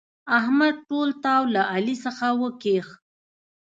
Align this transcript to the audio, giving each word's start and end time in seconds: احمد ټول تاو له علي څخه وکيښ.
احمد 0.37 0.75
ټول 0.89 1.09
تاو 1.23 1.41
له 1.53 1.61
علي 1.73 1.95
څخه 2.05 2.27
وکيښ. 2.41 2.87